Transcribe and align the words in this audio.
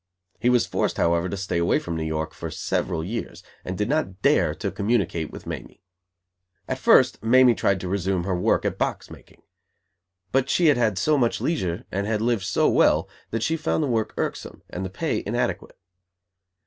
He 0.39 0.49
was 0.49 0.65
forced, 0.65 0.97
however, 0.97 1.29
to 1.29 1.37
stay 1.37 1.59
away 1.59 1.77
from 1.77 1.95
New 1.95 2.01
York 2.03 2.33
for 2.33 2.49
several 2.49 3.03
years, 3.03 3.43
and 3.63 3.77
did 3.77 3.87
not 3.87 4.19
dare 4.23 4.55
to 4.55 4.71
communicate 4.71 5.29
with 5.29 5.45
Mamie. 5.45 5.83
At 6.67 6.79
first, 6.79 7.21
Mamie 7.21 7.53
tried 7.53 7.79
to 7.81 7.87
resume 7.87 8.23
her 8.23 8.33
work 8.33 8.65
at 8.65 8.79
box 8.79 9.11
making. 9.11 9.43
But 10.31 10.49
she 10.49 10.69
had 10.69 10.77
had 10.77 10.97
so 10.97 11.19
much 11.19 11.39
leisure 11.39 11.85
and 11.91 12.07
had 12.07 12.19
lived 12.19 12.45
so 12.45 12.67
well 12.67 13.07
that 13.29 13.43
she 13.43 13.55
found 13.55 13.83
the 13.83 13.87
work 13.87 14.15
irksome 14.17 14.63
and 14.71 14.83
the 14.83 14.89
pay 14.89 15.21
inadequate. 15.23 15.77